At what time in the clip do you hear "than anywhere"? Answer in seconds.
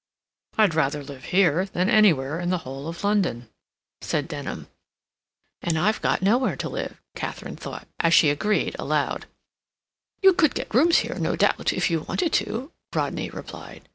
1.67-2.39